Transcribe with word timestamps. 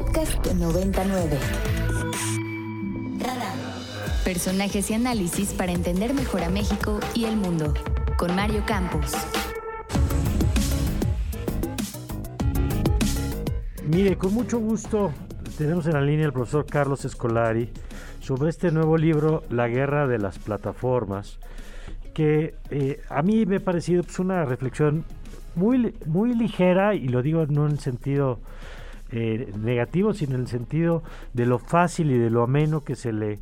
Podcast 0.00 0.46
99. 0.46 1.38
Personajes 4.24 4.90
y 4.90 4.94
análisis 4.94 5.52
para 5.52 5.72
entender 5.72 6.14
mejor 6.14 6.42
a 6.42 6.48
México 6.48 7.00
y 7.14 7.26
el 7.26 7.36
mundo. 7.36 7.74
Con 8.16 8.34
Mario 8.34 8.62
Campos. 8.66 9.12
Mire, 13.88 14.16
con 14.16 14.32
mucho 14.32 14.58
gusto 14.58 15.12
tenemos 15.58 15.84
en 15.84 15.92
la 15.92 16.00
línea 16.00 16.24
al 16.24 16.32
profesor 16.32 16.64
Carlos 16.64 17.04
Escolari 17.04 17.70
sobre 18.20 18.48
este 18.48 18.70
nuevo 18.70 18.96
libro, 18.96 19.42
La 19.50 19.68
guerra 19.68 20.06
de 20.06 20.18
las 20.18 20.38
plataformas, 20.38 21.38
que 22.14 22.54
eh, 22.70 23.02
a 23.10 23.20
mí 23.20 23.44
me 23.44 23.56
ha 23.56 23.60
parecido 23.60 24.02
pues, 24.02 24.18
una 24.18 24.46
reflexión 24.46 25.04
muy, 25.56 25.94
muy 26.06 26.34
ligera, 26.34 26.94
y 26.94 27.08
lo 27.08 27.20
digo 27.20 27.44
no 27.44 27.66
en 27.66 27.78
sentido 27.78 28.38
eh, 29.12 29.52
negativo, 29.58 30.12
sino 30.14 30.34
en 30.34 30.42
el 30.42 30.48
sentido 30.48 31.02
de 31.32 31.46
lo 31.46 31.58
fácil 31.58 32.10
y 32.10 32.18
de 32.18 32.30
lo 32.30 32.42
ameno 32.42 32.82
que 32.82 32.96
se 32.96 33.12
lee, 33.12 33.40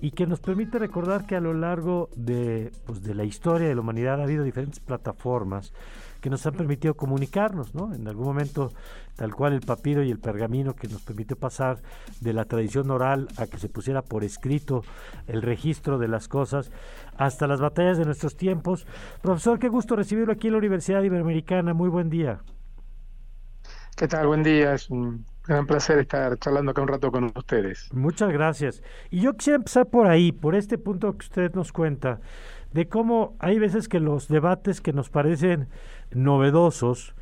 y 0.00 0.12
que 0.12 0.26
nos 0.26 0.40
permite 0.40 0.78
recordar 0.78 1.26
que 1.26 1.36
a 1.36 1.40
lo 1.40 1.52
largo 1.52 2.08
de, 2.16 2.72
pues, 2.86 3.02
de 3.02 3.14
la 3.14 3.24
historia 3.24 3.68
de 3.68 3.74
la 3.74 3.80
humanidad 3.80 4.20
ha 4.20 4.24
habido 4.24 4.44
diferentes 4.44 4.80
plataformas 4.80 5.72
que 6.20 6.30
nos 6.30 6.46
han 6.46 6.54
permitido 6.54 6.94
comunicarnos, 6.94 7.74
¿no? 7.74 7.94
En 7.94 8.06
algún 8.06 8.26
momento, 8.26 8.72
tal 9.16 9.34
cual 9.34 9.54
el 9.54 9.60
papiro 9.60 10.02
y 10.02 10.10
el 10.10 10.18
pergamino 10.18 10.74
que 10.74 10.88
nos 10.88 11.02
permitió 11.02 11.36
pasar 11.36 11.78
de 12.20 12.32
la 12.32 12.44
tradición 12.44 12.90
oral 12.90 13.28
a 13.36 13.46
que 13.46 13.58
se 13.58 13.68
pusiera 13.68 14.02
por 14.02 14.22
escrito 14.22 14.82
el 15.26 15.42
registro 15.42 15.98
de 15.98 16.08
las 16.08 16.28
cosas, 16.28 16.70
hasta 17.16 17.46
las 17.46 17.60
batallas 17.60 17.98
de 17.98 18.04
nuestros 18.04 18.36
tiempos. 18.36 18.86
Profesor, 19.22 19.58
qué 19.58 19.68
gusto 19.68 19.96
recibirlo 19.96 20.32
aquí 20.32 20.48
en 20.48 20.52
la 20.52 20.58
Universidad 20.58 21.02
Iberoamericana. 21.02 21.74
Muy 21.74 21.88
buen 21.88 22.10
día. 22.10 22.40
¿Qué 23.96 24.08
tal? 24.08 24.26
Buen 24.26 24.42
día. 24.42 24.74
Es 24.74 24.88
un 24.90 25.24
gran 25.44 25.66
placer 25.66 25.98
estar 25.98 26.38
charlando 26.38 26.70
acá 26.70 26.82
un 26.82 26.88
rato 26.88 27.10
con 27.12 27.24
ustedes. 27.36 27.92
Muchas 27.92 28.32
gracias. 28.32 28.82
Y 29.10 29.20
yo 29.20 29.34
quisiera 29.34 29.56
empezar 29.56 29.86
por 29.86 30.06
ahí, 30.06 30.32
por 30.32 30.54
este 30.54 30.78
punto 30.78 31.12
que 31.16 31.24
usted 31.24 31.54
nos 31.54 31.72
cuenta, 31.72 32.20
de 32.72 32.88
cómo 32.88 33.36
hay 33.40 33.58
veces 33.58 33.88
que 33.88 34.00
los 34.00 34.28
debates 34.28 34.80
que 34.80 34.92
nos 34.92 35.10
parecen 35.10 35.68
novedosos, 36.12 37.14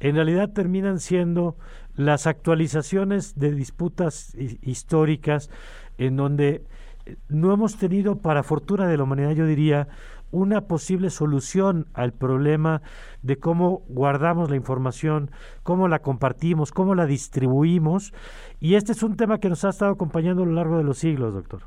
en 0.00 0.16
realidad 0.16 0.50
terminan 0.50 1.00
siendo 1.00 1.56
las 1.94 2.26
actualizaciones 2.26 3.38
de 3.38 3.52
disputas 3.52 4.34
históricas 4.62 5.50
en 5.98 6.16
donde 6.16 6.64
eh, 7.04 7.16
no 7.28 7.52
hemos 7.52 7.76
tenido, 7.76 8.16
para 8.16 8.42
fortuna 8.42 8.86
de 8.86 8.96
la 8.96 9.02
humanidad, 9.02 9.32
yo 9.32 9.46
diría, 9.46 9.88
una 10.32 10.62
posible 10.62 11.10
solución 11.10 11.86
al 11.94 12.12
problema 12.12 12.82
de 13.22 13.38
cómo 13.38 13.84
guardamos 13.88 14.50
la 14.50 14.56
información, 14.56 15.30
cómo 15.62 15.86
la 15.86 16.00
compartimos, 16.00 16.72
cómo 16.72 16.96
la 16.96 17.06
distribuimos. 17.06 18.12
Y 18.58 18.74
este 18.74 18.92
es 18.92 19.02
un 19.04 19.16
tema 19.16 19.38
que 19.38 19.48
nos 19.48 19.64
ha 19.64 19.68
estado 19.68 19.92
acompañando 19.92 20.42
a 20.42 20.46
lo 20.46 20.52
largo 20.52 20.78
de 20.78 20.84
los 20.84 20.98
siglos, 20.98 21.34
doctor. 21.34 21.62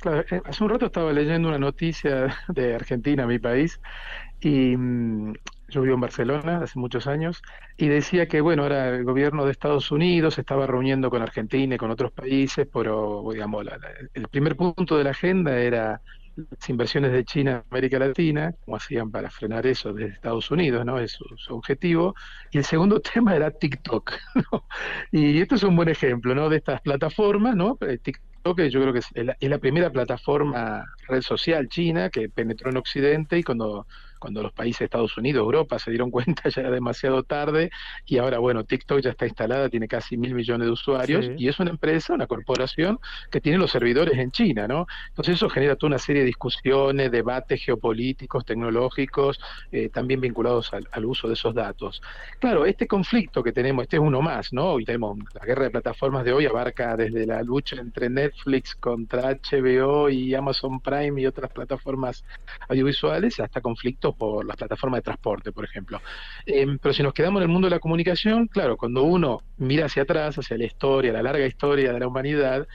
Claro, 0.00 0.24
eh, 0.30 0.40
hace 0.44 0.64
un 0.64 0.70
rato 0.70 0.86
estaba 0.86 1.12
leyendo 1.12 1.48
una 1.48 1.58
noticia 1.58 2.36
de 2.48 2.74
Argentina, 2.74 3.26
mi 3.26 3.38
país, 3.38 3.80
y 4.40 4.76
mm, 4.76 5.34
yo 5.68 5.82
vivo 5.82 5.94
en 5.94 6.00
Barcelona 6.00 6.60
hace 6.62 6.78
muchos 6.78 7.06
años, 7.08 7.42
y 7.76 7.88
decía 7.88 8.28
que, 8.28 8.40
bueno, 8.40 8.62
ahora 8.62 8.90
el 8.90 9.04
gobierno 9.04 9.44
de 9.44 9.50
Estados 9.50 9.90
Unidos 9.90 10.34
se 10.34 10.42
estaba 10.42 10.66
reuniendo 10.66 11.10
con 11.10 11.20
Argentina 11.20 11.74
y 11.74 11.78
con 11.78 11.90
otros 11.90 12.12
países, 12.12 12.68
pero, 12.72 13.24
digamos, 13.32 13.66
el 14.14 14.28
primer 14.28 14.56
punto 14.56 14.96
de 14.96 15.04
la 15.04 15.10
agenda 15.10 15.58
era 15.58 16.00
las 16.50 16.68
inversiones 16.68 17.12
de 17.12 17.24
China 17.24 17.50
en 17.50 17.62
América 17.70 17.98
Latina, 17.98 18.54
como 18.64 18.76
hacían 18.76 19.10
para 19.10 19.30
frenar 19.30 19.66
eso 19.66 19.92
desde 19.92 20.14
Estados 20.14 20.50
Unidos, 20.50 20.84
¿no? 20.84 20.98
Es 20.98 21.12
su, 21.12 21.54
objetivo. 21.54 22.14
Y 22.50 22.58
el 22.58 22.64
segundo 22.64 23.00
tema 23.14 23.34
era 23.34 23.50
TikTok, 23.50 24.12
¿no? 24.52 24.64
Y 25.10 25.40
esto 25.40 25.56
es 25.56 25.62
un 25.62 25.76
buen 25.76 25.88
ejemplo, 25.88 26.34
¿no? 26.34 26.48
De 26.48 26.58
estas 26.58 26.80
plataformas, 26.80 27.56
¿no? 27.56 27.76
Eh, 27.80 27.98
TikTok 27.98 28.28
yo 28.44 28.80
creo 28.80 28.92
que 28.92 29.00
es 29.00 29.50
la 29.50 29.58
primera 29.58 29.90
plataforma 29.90 30.84
red 31.06 31.20
social 31.20 31.68
china 31.68 32.08
que 32.08 32.30
penetró 32.30 32.70
en 32.70 32.78
Occidente 32.78 33.38
y 33.38 33.42
cuando 33.42 33.86
cuando 34.18 34.42
los 34.42 34.52
países 34.52 34.82
Estados 34.82 35.16
Unidos, 35.16 35.42
Europa 35.42 35.78
se 35.78 35.90
dieron 35.90 36.10
cuenta 36.18 36.48
ya 36.48 36.62
era 36.62 36.70
demasiado 36.70 37.22
tarde 37.22 37.70
y 38.06 38.18
ahora, 38.18 38.38
bueno, 38.38 38.64
TikTok 38.64 39.00
ya 39.00 39.10
está 39.10 39.26
instalada, 39.26 39.68
tiene 39.68 39.88
casi 39.88 40.16
mil 40.16 40.34
millones 40.34 40.66
de 40.66 40.72
usuarios 40.72 41.30
y 41.36 41.48
es 41.48 41.58
una 41.58 41.70
empresa, 41.70 42.14
una 42.14 42.26
corporación 42.26 42.98
que 43.30 43.40
tiene 43.40 43.58
los 43.58 43.70
servidores 43.70 44.18
en 44.18 44.30
China, 44.30 44.68
¿no? 44.68 44.86
Entonces 45.08 45.36
eso 45.36 45.48
genera 45.48 45.76
toda 45.76 45.88
una 45.88 45.98
serie 45.98 46.22
de 46.22 46.26
discusiones, 46.26 47.10
debates 47.10 47.62
geopolíticos, 47.62 48.44
tecnológicos, 48.44 49.40
eh, 49.72 49.88
también 49.88 50.20
vinculados 50.20 50.72
al, 50.72 50.88
al, 50.92 51.04
uso 51.04 51.28
de 51.28 51.34
esos 51.34 51.54
datos. 51.54 52.02
Claro, 52.40 52.66
este 52.66 52.86
conflicto 52.86 53.42
que 53.42 53.52
tenemos, 53.52 53.84
este 53.84 53.96
es 53.96 54.02
uno 54.02 54.20
más, 54.22 54.52
¿no? 54.52 54.72
Hoy 54.72 54.84
tenemos 54.84 55.18
la 55.34 55.44
guerra 55.44 55.64
de 55.64 55.70
plataformas 55.70 56.24
de 56.24 56.32
hoy 56.32 56.46
abarca 56.46 56.96
desde 56.96 57.26
la 57.26 57.42
lucha 57.42 57.76
entre 57.76 58.10
Netflix 58.10 58.74
contra 58.74 59.34
HBO 59.34 60.08
y 60.08 60.34
Amazon 60.34 60.80
Prime 60.80 61.20
y 61.20 61.26
otras 61.26 61.50
plataformas 61.50 62.24
audiovisuales 62.68 63.40
hasta 63.40 63.60
conflictos 63.60 64.07
por 64.14 64.44
las 64.44 64.56
plataformas 64.56 64.98
de 64.98 65.02
transporte, 65.02 65.52
por 65.52 65.64
ejemplo. 65.64 66.00
Em, 66.46 66.78
pero 66.78 66.92
si 66.92 67.02
nos 67.02 67.12
quedamos 67.12 67.40
en 67.40 67.44
el 67.44 67.52
mundo 67.52 67.66
de 67.66 67.74
la 67.76 67.80
comunicación, 67.80 68.46
claro, 68.46 68.76
cuando 68.76 69.02
uno 69.02 69.40
mira 69.56 69.86
hacia 69.86 70.02
atrás, 70.02 70.36
hacia 70.38 70.56
la 70.58 70.64
historia, 70.64 71.12
la 71.12 71.22
larga 71.22 71.46
historia 71.46 71.92
de 71.92 72.00
la 72.00 72.06
humanidad, 72.06 72.66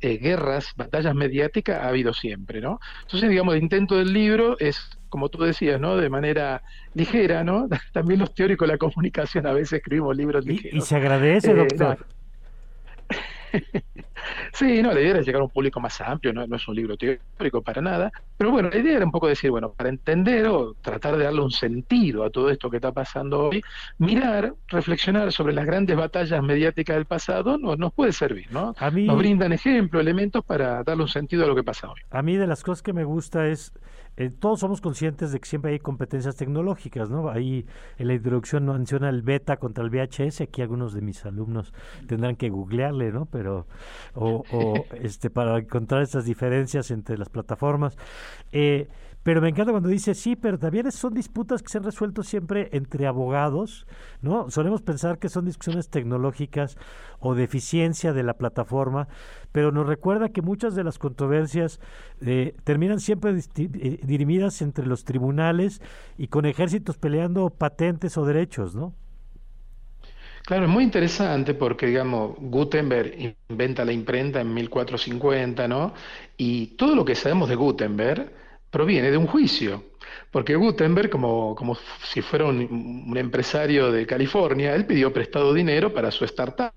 eh, 0.00 0.18
guerras, 0.18 0.72
batallas 0.76 1.14
mediáticas 1.14 1.82
ha 1.82 1.88
habido 1.88 2.12
siempre, 2.12 2.60
¿no? 2.60 2.80
Entonces, 3.02 3.30
digamos, 3.30 3.54
el 3.54 3.62
intento 3.62 3.96
del 3.96 4.12
libro 4.12 4.56
es, 4.58 4.90
como 5.08 5.30
tú 5.30 5.42
decías, 5.42 5.80
¿no? 5.80 5.96
De 5.96 6.10
manera 6.10 6.62
ligera, 6.94 7.44
¿no? 7.44 7.68
También 7.92 8.20
los 8.20 8.34
teóricos 8.34 8.68
de 8.68 8.74
la 8.74 8.78
comunicación 8.78 9.46
a 9.46 9.52
veces 9.52 9.74
escribimos 9.74 10.16
libros 10.16 10.44
ligeros. 10.44 10.84
Y, 10.84 10.86
se 10.86 10.96
agradece, 10.96 11.52
eh, 11.52 11.54
doctor. 11.54 12.06
sí, 14.52 14.82
no, 14.82 14.92
la 14.92 15.00
idea 15.00 15.10
era 15.10 15.20
llegar 15.20 15.40
a 15.40 15.44
un 15.44 15.50
público 15.50 15.80
más 15.80 16.00
amplio, 16.00 16.32
no, 16.32 16.46
no, 16.46 16.56
es 16.56 16.68
un 16.68 16.74
libro 16.74 16.96
teórico 16.96 17.62
para 17.62 17.80
nada, 17.80 18.12
pero 18.36 18.50
bueno, 18.50 18.70
la 18.70 18.78
idea 18.78 18.96
era 18.96 19.04
un 19.04 19.10
poco 19.10 19.28
decir, 19.28 19.50
bueno, 19.50 19.72
para 19.72 19.88
entender 19.88 20.46
o 20.48 20.74
tratar 20.74 21.16
de 21.16 21.24
darle 21.24 21.40
un 21.40 21.50
sentido 21.50 22.24
a 22.24 22.30
todo 22.30 22.50
esto 22.50 22.70
que 22.70 22.76
está 22.76 22.92
pasando 22.92 23.48
hoy, 23.48 23.62
mirar, 23.98 24.54
reflexionar 24.68 25.32
sobre 25.32 25.54
las 25.54 25.66
grandes 25.66 25.96
batallas 25.96 26.42
mediáticas 26.42 26.96
del 26.96 27.06
pasado 27.06 27.58
nos, 27.58 27.78
nos 27.78 27.92
puede 27.92 28.12
servir, 28.12 28.46
¿no? 28.50 28.74
A 28.78 28.90
mí, 28.90 29.06
nos 29.06 29.18
brindan 29.18 29.52
ejemplos, 29.52 30.00
elementos 30.00 30.44
para 30.44 30.82
darle 30.82 31.02
un 31.02 31.08
sentido 31.08 31.44
a 31.44 31.46
lo 31.46 31.54
que 31.54 31.62
pasa 31.62 31.90
hoy. 31.90 32.00
A 32.10 32.22
mí 32.22 32.36
de 32.36 32.46
las 32.46 32.62
cosas 32.62 32.82
que 32.82 32.92
me 32.92 33.04
gusta 33.04 33.46
es 33.48 33.72
eh, 34.16 34.30
todos 34.30 34.60
somos 34.60 34.80
conscientes 34.80 35.32
de 35.32 35.40
que 35.40 35.48
siempre 35.48 35.72
hay 35.72 35.78
competencias 35.78 36.36
tecnológicas, 36.36 37.10
¿no? 37.10 37.28
Ahí 37.28 37.66
en 37.98 38.08
la 38.08 38.14
introducción 38.14 38.66
menciona 38.66 39.08
el 39.08 39.22
beta 39.22 39.58
contra 39.58 39.84
el 39.84 39.90
VHS, 39.90 40.40
aquí 40.40 40.62
algunos 40.62 40.94
de 40.94 41.02
mis 41.02 41.24
alumnos 41.26 41.74
tendrán 42.06 42.36
que 42.36 42.48
googlearle, 42.48 43.12
¿no? 43.12 43.26
Pero, 43.26 43.66
o, 44.14 44.42
este, 45.02 45.28
para 45.28 45.58
encontrar 45.58 46.02
estas 46.02 46.24
diferencias 46.24 46.90
entre 46.90 47.18
las 47.18 47.28
plataformas. 47.28 47.96
Eh, 48.52 48.88
pero 49.26 49.40
me 49.40 49.48
encanta 49.48 49.72
cuando 49.72 49.88
dice, 49.88 50.14
sí, 50.14 50.36
pero 50.36 50.56
también 50.56 50.92
son 50.92 51.12
disputas 51.12 51.60
que 51.60 51.68
se 51.68 51.78
han 51.78 51.82
resuelto 51.82 52.22
siempre 52.22 52.68
entre 52.70 53.08
abogados, 53.08 53.84
¿no? 54.22 54.52
Solemos 54.52 54.82
pensar 54.82 55.18
que 55.18 55.28
son 55.28 55.46
discusiones 55.46 55.90
tecnológicas 55.90 56.78
o 57.18 57.34
de 57.34 57.42
eficiencia 57.42 58.12
de 58.12 58.22
la 58.22 58.34
plataforma, 58.34 59.08
pero 59.50 59.72
nos 59.72 59.88
recuerda 59.88 60.28
que 60.28 60.42
muchas 60.42 60.76
de 60.76 60.84
las 60.84 61.00
controversias 61.00 61.80
eh, 62.24 62.54
terminan 62.62 63.00
siempre 63.00 63.32
eh, 63.36 63.98
dirimidas 64.04 64.62
entre 64.62 64.86
los 64.86 65.02
tribunales 65.02 65.82
y 66.16 66.28
con 66.28 66.46
ejércitos 66.46 66.96
peleando 66.96 67.50
patentes 67.50 68.16
o 68.18 68.26
derechos, 68.26 68.76
¿no? 68.76 68.94
Claro, 70.44 70.66
es 70.66 70.70
muy 70.70 70.84
interesante 70.84 71.52
porque, 71.54 71.86
digamos, 71.86 72.36
Gutenberg 72.38 73.36
inventa 73.48 73.84
la 73.84 73.92
imprenta 73.92 74.40
en 74.40 74.54
1450, 74.54 75.66
¿no? 75.66 75.94
Y 76.36 76.76
todo 76.76 76.94
lo 76.94 77.04
que 77.04 77.16
sabemos 77.16 77.48
de 77.48 77.56
Gutenberg 77.56 78.45
proviene 78.76 79.10
de 79.10 79.16
un 79.16 79.26
juicio, 79.26 79.84
porque 80.30 80.54
Gutenberg, 80.54 81.08
como, 81.08 81.54
como 81.54 81.78
si 82.12 82.20
fuera 82.20 82.44
un, 82.44 83.14
empresario 83.16 83.90
de 83.90 84.06
California, 84.06 84.74
él 84.74 84.84
pidió 84.84 85.14
prestado 85.14 85.54
dinero 85.54 85.94
para 85.94 86.10
su 86.10 86.26
startup. 86.26 86.74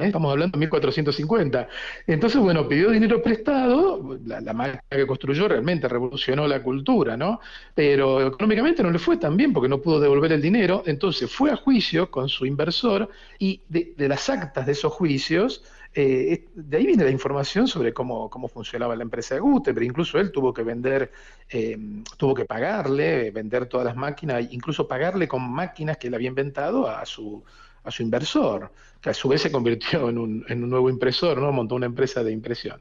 Estamos 0.00 0.32
hablando 0.32 0.56
de 0.56 0.60
1450. 0.60 1.68
Entonces, 2.06 2.40
bueno, 2.40 2.66
pidió 2.66 2.90
dinero 2.90 3.22
prestado, 3.22 4.18
la, 4.24 4.52
máquina 4.52 4.82
que 4.90 5.06
construyó 5.06 5.46
realmente 5.46 5.86
revolucionó 5.86 6.48
la 6.48 6.62
cultura, 6.62 7.16
¿no? 7.16 7.40
Pero 7.74 8.26
económicamente 8.26 8.82
no 8.82 8.90
le 8.90 8.98
fue 8.98 9.16
tan 9.16 9.36
bien 9.36 9.52
porque 9.52 9.68
no 9.68 9.80
pudo 9.80 10.00
devolver 10.00 10.32
el 10.32 10.42
dinero, 10.42 10.82
entonces 10.86 11.30
fue 11.30 11.52
a 11.52 11.56
juicio 11.56 12.10
con 12.10 12.28
su 12.28 12.46
inversor 12.46 13.08
y 13.38 13.60
de, 13.68 13.94
de 13.96 14.08
las 14.08 14.28
actas 14.28 14.66
de 14.66 14.72
esos 14.72 14.92
juicios 14.92 15.62
eh, 15.92 16.46
de 16.54 16.76
ahí 16.76 16.86
viene 16.86 17.02
la 17.02 17.10
información 17.10 17.66
sobre 17.66 17.92
cómo, 17.92 18.30
cómo 18.30 18.46
funcionaba 18.46 18.94
la 18.94 19.02
empresa 19.02 19.34
de 19.34 19.40
Gute, 19.40 19.74
pero 19.74 19.84
incluso 19.84 20.20
él 20.20 20.30
tuvo 20.30 20.54
que 20.54 20.62
vender, 20.62 21.10
eh, 21.48 21.76
tuvo 22.16 22.32
que 22.34 22.44
pagarle, 22.44 23.32
vender 23.32 23.66
todas 23.66 23.86
las 23.86 23.96
máquinas, 23.96 24.46
incluso 24.52 24.86
pagarle 24.86 25.26
con 25.26 25.50
máquinas 25.50 25.96
que 25.98 26.06
él 26.06 26.14
había 26.14 26.28
inventado 26.28 26.88
a 26.88 27.04
su, 27.06 27.42
a 27.84 27.90
su 27.90 28.02
inversor, 28.02 28.70
que 29.00 29.10
a 29.10 29.14
su 29.14 29.28
vez 29.28 29.42
se 29.42 29.50
convirtió 29.50 30.08
en 30.10 30.18
un, 30.18 30.44
en 30.48 30.62
un 30.62 30.70
nuevo 30.70 30.90
impresor, 30.90 31.38
¿no? 31.38 31.50
Montó 31.52 31.74
una 31.74 31.86
empresa 31.86 32.22
de 32.22 32.32
impresión. 32.32 32.80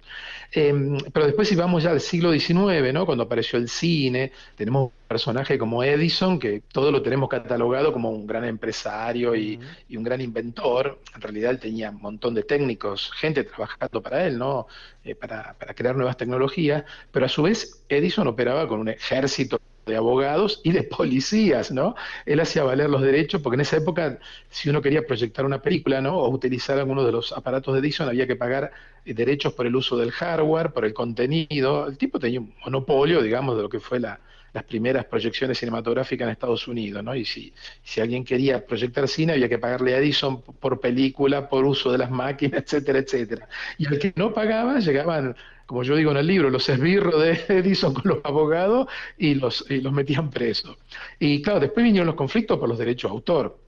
Em, 0.52 0.98
pero 1.14 1.26
después 1.26 1.48
si 1.48 1.56
vamos 1.56 1.84
ya 1.84 1.92
al 1.92 2.02
siglo 2.02 2.32
XIX, 2.34 2.94
¿no? 2.94 3.06
Cuando 3.06 3.24
apareció 3.24 3.58
el 3.58 3.70
cine, 3.70 4.32
tenemos 4.56 4.86
un 4.86 4.92
personaje 5.08 5.58
como 5.58 5.84
Edison, 5.84 6.40
que 6.40 6.64
todo 6.72 6.92
lo 6.92 7.02
tenemos 7.02 7.30
catalogado 7.30 7.94
como 7.94 8.10
un 8.10 8.28
gran 8.28 8.44
empresario 8.46 9.36
y, 9.36 9.60
y 9.88 9.98
un 9.98 10.04
gran 10.04 10.20
inventor. 10.20 11.00
En 11.16 11.22
realidad 11.22 11.52
él 11.52 11.60
tenía 11.60 11.90
un 11.90 12.02
montón 12.02 12.34
de 12.34 12.44
técnicos, 12.44 13.12
gente 13.16 13.44
trabajando 13.46 14.02
para 14.02 14.28
él, 14.28 14.38
¿no? 14.38 14.68
Eh, 15.04 15.16
para, 15.16 15.54
para 15.54 15.74
crear 15.74 15.96
nuevas 15.96 16.18
tecnologías, 16.18 16.84
pero 17.12 17.26
a 17.26 17.30
su 17.30 17.44
vez 17.44 17.86
Edison 17.88 18.28
operaba 18.28 18.68
con 18.68 18.80
un 18.82 18.90
ejército 18.90 19.60
de 19.90 19.98
abogados 19.98 20.62
y 20.64 20.72
de 20.72 20.84
policías, 20.84 21.72
¿no? 21.72 21.96
Él 22.26 22.40
hacía 22.40 22.64
valer 22.64 22.90
los 22.90 23.02
derechos, 23.02 23.42
porque 23.42 23.56
en 23.56 23.62
esa 23.62 23.78
época, 23.78 24.20
si 24.50 24.70
uno 24.70 24.82
quería 24.82 25.06
proyectar 25.06 25.46
una 25.46 25.62
película, 25.62 26.00
¿no? 26.02 26.18
O 26.18 26.30
utilizar 26.30 26.78
alguno 26.80 27.04
de 27.04 27.12
los 27.12 27.34
aparatos 27.34 27.74
de 27.74 27.80
Edison, 27.82 28.08
había 28.08 28.28
que 28.28 28.36
pagar 28.36 28.72
eh, 29.06 29.14
derechos 29.14 29.54
por 29.54 29.66
el 29.66 29.76
uso 29.76 29.98
del 29.98 30.12
hardware, 30.12 30.72
por 30.72 30.86
el 30.86 30.94
contenido. 30.94 31.88
El 31.88 31.98
tipo 31.98 32.20
tenía 32.20 32.40
un 32.40 32.54
monopolio, 32.64 33.22
digamos, 33.22 33.58
de 33.58 33.64
lo 33.64 33.70
que 33.70 33.80
fue 33.80 34.00
la, 34.00 34.20
las 34.54 34.64
primeras 34.64 35.06
proyecciones 35.06 35.58
cinematográficas 35.58 36.26
en 36.26 36.32
Estados 36.32 36.68
Unidos, 36.68 37.04
¿no? 37.04 37.16
Y 37.16 37.26
si, 37.26 37.54
alguien 38.00 38.24
quería 38.24 38.66
proyectar 38.66 39.08
cine, 39.08 39.34
había 39.34 39.50
que 39.50 39.58
pagarle 39.58 39.96
a 39.96 39.98
Edison 39.98 40.42
por 40.42 40.80
película, 40.80 41.50
por 41.50 41.66
uso 41.66 41.92
de 41.92 41.98
las 41.98 42.12
máquinas, 42.12 42.64
etcétera, 42.64 43.00
etcétera. 43.00 43.48
Y 43.78 43.88
el 43.88 44.00
que 44.00 44.14
no 44.16 44.34
pagaba, 44.34 44.80
llegaban 44.80 45.36
como 45.70 45.84
yo 45.84 45.96
digo 45.96 46.10
en 46.10 46.18
el 46.18 46.26
libro, 46.26 46.50
los 46.50 46.68
esbirros 46.68 47.22
de 47.22 47.44
Edison 47.60 47.94
con 47.94 48.04
los 48.06 48.26
abogados 48.26 48.88
y 49.20 49.36
los, 49.36 49.64
y 49.70 49.82
los 49.82 49.94
metían 49.94 50.32
presos. 50.32 50.76
Y 51.20 51.44
claro, 51.44 51.60
después 51.60 51.84
vinieron 51.84 52.08
los 52.08 52.16
conflictos 52.16 52.58
por 52.58 52.68
los 52.68 52.80
derechos 52.80 53.12
de 53.12 53.14
autor. 53.14 53.60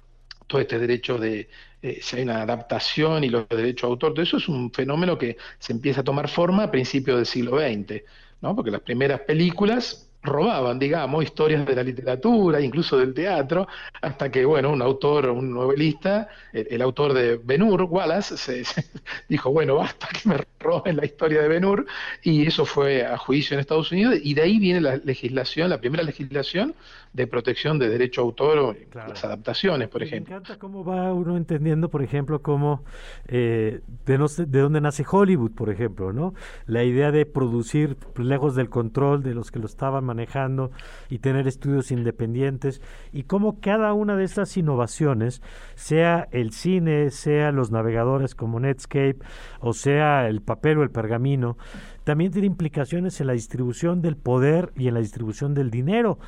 Todo 0.47 0.61
este 0.61 0.79
derecho 0.79 1.19
de, 1.19 1.47
eh, 1.83 1.99
si 2.01 2.15
hay 2.15 2.23
una 2.23 2.41
adaptación 2.41 3.23
y 3.23 3.29
los 3.29 3.47
derechos 3.47 3.87
de 3.87 3.91
autor, 3.91 4.13
todo 4.13 4.23
eso 4.23 4.37
es 4.37 4.47
un 4.47 4.71
fenómeno 4.71 5.15
que 5.15 5.37
se 5.59 5.73
empieza 5.73 6.01
a 6.01 6.03
tomar 6.03 6.27
forma 6.27 6.63
a 6.63 6.71
principios 6.71 7.17
del 7.17 7.27
siglo 7.27 7.59
XX, 7.59 8.03
¿no? 8.41 8.55
porque 8.55 8.71
las 8.71 8.81
primeras 8.81 9.21
películas 9.21 10.10
robaban, 10.23 10.77
digamos, 10.77 11.23
historias 11.23 11.65
de 11.65 11.75
la 11.75 11.83
literatura, 11.83 12.61
incluso 12.61 12.97
del 12.97 13.13
teatro, 13.13 13.67
hasta 14.01 14.31
que, 14.31 14.45
bueno, 14.45 14.71
un 14.71 14.81
autor, 14.81 15.29
un 15.29 15.51
novelista, 15.53 16.27
el, 16.53 16.81
autor 16.81 17.13
de 17.13 17.37
Ben 17.37 17.63
Hur, 17.63 17.83
Wallace, 17.83 18.37
se, 18.37 18.63
dijo, 19.29 19.51
bueno, 19.51 19.75
basta 19.75 20.07
que 20.09 20.29
me 20.29 20.37
roben 20.59 20.97
la 20.97 21.05
historia 21.05 21.41
de 21.41 21.47
Ben 21.47 21.65
Hur, 21.65 21.85
y 22.21 22.45
eso 22.45 22.65
fue 22.65 23.05
a 23.05 23.17
juicio 23.17 23.55
en 23.55 23.61
Estados 23.61 23.91
Unidos, 23.91 24.15
y 24.21 24.33
de 24.33 24.43
ahí 24.43 24.59
viene 24.59 24.81
la 24.81 24.97
legislación, 24.97 25.69
la 25.69 25.79
primera 25.79 26.03
legislación 26.03 26.75
de 27.13 27.27
protección 27.27 27.77
de 27.79 27.89
derecho 27.89 28.21
a 28.21 28.23
autor 28.23 28.57
o 28.59 28.75
las 28.93 29.23
adaptaciones, 29.25 29.89
por 29.89 30.03
ejemplo. 30.03 30.31
Me 30.31 30.37
encanta 30.37 30.59
cómo 30.59 30.85
va 30.85 31.13
uno 31.13 31.35
entendiendo, 31.35 31.89
por 31.89 32.03
ejemplo, 32.03 32.41
cómo 32.41 32.83
eh, 33.27 33.81
de, 34.05 34.17
de 34.47 34.59
dónde 34.59 34.81
nace 34.81 35.03
Hollywood, 35.09 35.51
por 35.51 35.69
ejemplo, 35.69 36.13
¿no? 36.13 36.33
La 36.67 36.83
idea 36.83 37.11
de 37.11 37.25
producir 37.25 37.97
lejos 38.17 38.55
del 38.55 38.69
control 38.69 39.23
de 39.23 39.33
los 39.33 39.51
que 39.51 39.59
lo 39.59 39.65
estaban 39.65 40.05
manejando 40.11 40.71
y 41.09 41.19
tener 41.19 41.47
estudios 41.47 41.91
independientes 41.91 42.81
y 43.13 43.23
cómo 43.23 43.61
cada 43.61 43.93
una 43.93 44.17
de 44.17 44.25
estas 44.25 44.57
innovaciones, 44.57 45.41
sea 45.75 46.27
el 46.31 46.51
cine, 46.51 47.11
sea 47.11 47.51
los 47.51 47.71
navegadores 47.71 48.35
como 48.35 48.59
Netscape 48.59 49.19
o 49.61 49.73
sea 49.73 50.27
el 50.27 50.41
papel 50.41 50.79
o 50.79 50.83
el 50.83 50.91
pergamino, 50.91 51.57
también 52.03 52.31
tiene 52.31 52.47
implicaciones 52.47 53.21
en 53.21 53.27
la 53.27 53.33
distribución 53.33 54.01
del 54.01 54.17
poder 54.17 54.73
y 54.75 54.87
en 54.89 54.95
la 54.95 54.99
distribución 54.99 55.53
del 55.53 55.71
dinero. 55.71 56.19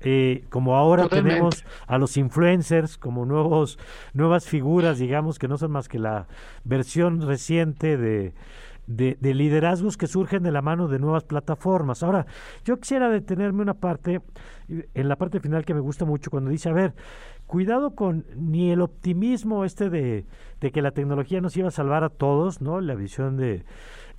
Eh, 0.00 0.44
como 0.50 0.76
ahora 0.76 1.08
tenemos 1.08 1.64
a 1.86 1.96
los 1.96 2.18
influencers 2.18 2.98
como 2.98 3.24
nuevos 3.24 3.78
nuevas 4.12 4.46
figuras 4.46 4.98
digamos 4.98 5.38
que 5.38 5.48
no 5.48 5.56
son 5.56 5.72
más 5.72 5.88
que 5.88 5.98
la 5.98 6.26
versión 6.64 7.26
reciente 7.26 7.96
de, 8.86 9.16
de, 9.20 9.34
liderazgos 9.34 9.96
que 9.96 10.06
surgen 10.06 10.42
de 10.42 10.52
la 10.52 10.62
mano 10.62 10.88
de 10.88 10.98
nuevas 10.98 11.24
plataformas. 11.24 12.02
Ahora, 12.02 12.26
yo 12.64 12.78
quisiera 12.78 13.08
detenerme 13.08 13.62
una 13.62 13.74
parte, 13.74 14.20
en 14.68 15.08
la 15.08 15.16
parte 15.16 15.40
final 15.40 15.64
que 15.64 15.74
me 15.74 15.80
gusta 15.80 16.04
mucho, 16.04 16.30
cuando 16.30 16.50
dice, 16.50 16.68
a 16.68 16.72
ver, 16.72 16.94
cuidado 17.46 17.94
con 17.94 18.24
ni 18.36 18.70
el 18.70 18.80
optimismo 18.80 19.64
este 19.64 19.90
de, 19.90 20.26
de 20.60 20.70
que 20.70 20.82
la 20.82 20.92
tecnología 20.92 21.40
nos 21.40 21.56
iba 21.56 21.68
a 21.68 21.72
salvar 21.72 22.04
a 22.04 22.10
todos, 22.10 22.60
¿no? 22.60 22.80
La 22.80 22.94
visión 22.94 23.36
de, 23.36 23.64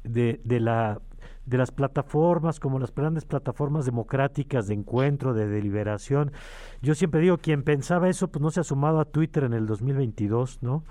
de 0.03 0.59
la 0.59 0.99
de 1.45 1.57
las 1.57 1.71
plataformas, 1.71 2.59
como 2.59 2.77
las 2.77 2.93
grandes 2.93 3.25
plataformas 3.25 3.85
democráticas 3.85 4.67
de 4.67 4.73
encuentro, 4.73 5.33
de 5.33 5.47
deliberación. 5.47 6.31
Yo 6.81 6.93
siempre 6.93 7.21
digo, 7.21 7.37
quien 7.37 7.63
pensaba 7.63 8.09
eso, 8.09 8.27
pues 8.27 8.41
no 8.41 8.51
se 8.51 8.59
ha 8.59 8.63
sumado 8.63 8.99
a 8.99 9.05
Twitter 9.05 9.45
en 9.45 9.53
el 9.53 9.65
2022, 9.65 10.59
¿no? 10.61 10.83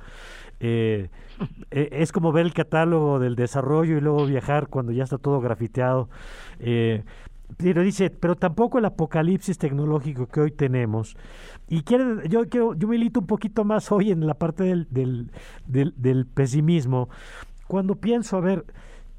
Eh, 0.61 1.11
eh, 1.71 1.89
es 1.93 2.13
como 2.13 2.33
ver 2.33 2.47
el 2.47 2.55
catálogo 2.55 3.19
del 3.19 3.37
desarrollo 3.37 3.99
y 3.99 4.01
luego 4.01 4.25
viajar 4.25 4.69
cuando 4.69 4.93
ya 4.93 5.05
está 5.05 5.19
todo 5.19 5.41
grafiteado. 5.41 6.09
Eh, 6.59 7.05
pero 7.59 7.83
dice, 7.83 8.11
pero 8.11 8.35
tampoco 8.35 8.79
el 8.79 8.85
apocalipsis 8.87 9.59
tecnológico 9.59 10.27
que 10.27 10.41
hoy 10.41 10.51
tenemos. 10.51 11.17
Y 11.69 11.83
quiere, 11.83 12.29
yo 12.29 12.49
quiero, 12.49 12.75
yo 12.75 12.89
milito 12.89 13.21
un 13.21 13.27
poquito 13.27 13.65
más 13.65 13.93
hoy 13.93 14.11
en 14.11 14.27
la 14.27 14.35
parte 14.35 14.65
del, 14.65 14.87
del, 14.91 15.31
del, 15.67 15.95
del 15.97 16.27
pesimismo. 16.27 17.09
Cuando 17.69 17.97
pienso, 17.97 18.37
a 18.37 18.41
ver, 18.41 18.65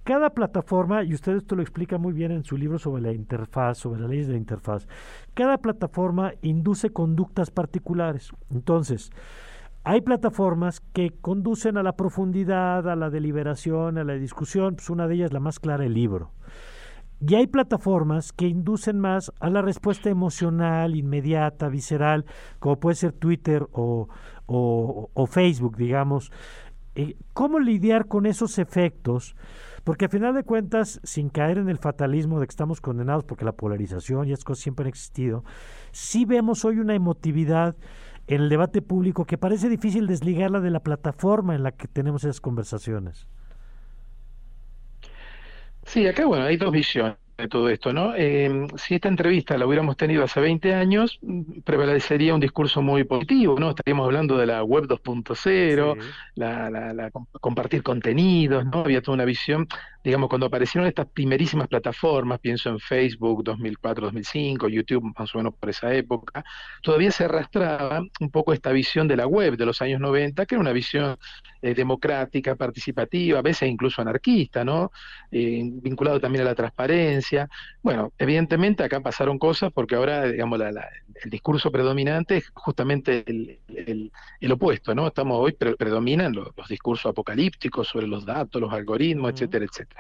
cada 0.07 0.30
plataforma, 0.30 1.04
y 1.04 1.13
usted 1.13 1.36
esto 1.36 1.57
lo 1.57 1.62
explica 1.62 1.98
muy 1.98 2.13
bien 2.13 2.31
en 2.31 2.45
su 2.45 2.56
libro 2.56 2.80
sobre 2.80 3.01
la 3.01 3.12
interfaz, 3.12 3.80
sobre 3.80 4.00
las 4.00 4.09
leyes 4.09 4.27
de 4.27 4.33
la 4.33 4.39
interfaz, 4.39 4.88
cada 5.33 5.57
plataforma 5.57 6.31
induce 6.42 6.92
conductas 6.92 7.51
particulares. 7.51 8.31
Entonces, 8.50 9.12
hay 9.83 10.00
plataformas 10.00 10.80
que 10.94 11.12
conducen 11.19 11.75
a 11.75 11.83
la 11.83 11.98
profundidad, 11.98 12.88
a 12.88 12.95
la 12.95 13.09
deliberación, 13.09 13.98
a 13.98 14.06
la 14.06 14.13
discusión, 14.13 14.75
pues 14.75 14.89
una 14.89 15.09
de 15.09 15.15
ellas, 15.15 15.33
la 15.33 15.42
más 15.42 15.59
clara, 15.59 15.83
el 15.83 15.94
libro. 15.94 16.31
Y 17.19 17.36
hay 17.36 17.48
plataformas 17.48 18.31
que 18.31 18.48
inducen 18.48 19.01
más 19.01 19.33
a 19.42 19.50
la 19.50 19.62
respuesta 19.62 20.09
emocional, 20.09 20.95
inmediata, 20.95 21.68
visceral, 21.68 22.24
como 22.59 22.80
puede 22.80 22.95
ser 22.95 23.12
Twitter 23.12 23.68
o, 23.74 24.07
o, 24.45 25.27
Facebook, 25.27 25.75
digamos. 25.75 26.31
Eh, 26.95 27.18
¿Cómo 27.33 27.59
lidiar 27.59 28.07
con 28.07 28.25
esos 28.25 28.57
efectos? 28.57 29.36
Porque 29.88 30.04
a 30.04 30.10
final 30.10 30.36
de 30.36 30.44
cuentas, 30.44 31.00
sin 31.06 31.30
caer 31.30 31.60
en 31.60 31.69
el 31.69 31.78
fatalismo 31.78 32.42
de 32.42 32.45
que 32.45 32.51
estamos 32.51 32.81
condenados 32.81 33.24
porque 33.24 33.45
la 33.45 33.54
polarización 33.54 34.28
y 34.28 34.34
esas 34.34 34.44
cosas 34.44 34.62
siempre 34.62 34.84
han 34.84 34.89
existido, 34.89 35.45
sí 35.94 36.25
vemos 36.25 36.66
hoy 36.66 36.80
una 36.80 36.94
emotividad 36.94 37.74
en 38.28 38.42
el 38.42 38.50
debate 38.50 38.81
público 38.81 39.24
que 39.24 39.38
parece 39.38 39.69
difícil 39.69 40.06
desligarla 40.06 40.60
de 40.60 40.72
la 40.72 40.81
plataforma 40.81 41.56
en 41.56 41.63
la 41.63 41.72
que 41.72 41.88
tenemos 41.88 42.25
esas 42.25 42.42
conversaciones. 42.42 43.30
Sí, 45.86 46.06
acá 46.06 46.25
bueno, 46.25 46.44
hay 46.44 46.57
dos 46.57 46.74
visiones 46.74 47.16
de 47.38 47.48
todo 47.48 47.69
esto, 47.69 47.94
¿no? 47.94 48.16
Em, 48.16 48.68
si 48.78 48.95
esta 48.95 49.10
entrevista 49.10 49.57
la 49.57 49.68
hubiéramos 49.68 49.95
tenido 49.95 50.24
hace 50.24 50.39
20 50.39 50.74
años, 50.74 51.19
mm, 51.22 51.62
prevalecería 51.63 52.34
un 52.34 52.39
discurso 52.39 52.81
muy 52.81 53.04
positivo, 53.04 53.60
¿no? 53.60 53.69
Estaríamos 53.69 54.06
hablando 54.06 54.38
de 54.38 54.48
la 54.48 54.63
web 54.63 54.88
2.0, 54.88 55.95
la, 56.35 56.69
la, 56.71 56.94
la, 56.94 57.11
compartir 57.40 57.83
contenidos, 57.83 58.66
¿no? 58.66 58.80
Había 58.80 59.02
toda 59.02 59.16
una 59.16 59.26
visión, 59.26 59.68
digamos, 60.07 60.30
cuando 60.30 60.45
aparecieron 60.45 60.87
estas 60.87 61.06
primerísimas 61.07 61.68
plataformas, 61.68 62.40
pienso 62.40 62.69
en 62.69 62.80
Facebook 62.80 63.44
2004, 63.44 64.06
2005, 64.06 64.69
YouTube 64.69 65.14
más 65.19 65.35
o 65.35 65.40
menos 65.40 65.54
por 65.56 65.69
esa 65.69 65.94
época, 65.94 66.45
todavía 66.81 67.11
se 67.11 67.26
arrastraba 67.26 68.02
un 68.21 68.31
poco 68.31 68.54
esta 68.54 68.71
visión 68.71 69.09
de 69.09 69.18
la 69.18 69.28
web 69.28 69.57
de 69.57 69.66
los 69.66 69.81
años 69.81 69.99
90, 69.99 70.45
que 70.45 70.56
era 70.56 70.61
una 70.61 70.71
visión 70.71 71.18
eh, 71.61 71.73
democrática, 71.73 72.56
participativa, 72.56 73.40
a 73.40 73.42
veces 73.42 73.68
incluso 73.68 74.02
anarquista, 74.02 74.64
¿no? 74.64 74.92
Eh, 75.30 75.61
vinculado 75.66 76.21
también 76.21 76.44
a 76.44 76.45
la 76.45 76.56
transparencia. 76.56 77.49
Bueno, 77.81 78.14
evidentemente 78.18 78.83
acá 78.83 79.02
pasaron 79.02 79.37
cosas 79.37 79.73
porque 79.73 79.95
ahora, 79.95 80.23
digamos, 80.23 80.57
el 80.61 81.30
discurso 81.30 81.69
predominante 81.69 82.37
es 82.37 82.49
justamente 82.54 83.26
el, 83.28 84.52
opuesto, 84.54 84.95
¿no? 84.95 85.07
Estamos 85.07 85.37
hoy, 85.37 85.52
predominan 85.52 86.31
los, 86.31 86.47
discursos 86.69 87.09
apocalípticos 87.09 87.90
sobre 87.90 88.07
los 88.07 88.26
datos, 88.26 88.61
los 88.61 88.71
algoritmos, 88.71 89.31
etcétera, 89.33 89.66
etcétera. 89.66 89.96